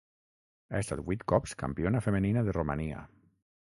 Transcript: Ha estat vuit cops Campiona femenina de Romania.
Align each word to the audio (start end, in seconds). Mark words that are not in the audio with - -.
Ha 0.71 0.81
estat 0.85 1.03
vuit 1.11 1.27
cops 1.33 1.55
Campiona 1.63 2.05
femenina 2.09 2.47
de 2.51 2.61
Romania. 2.63 3.09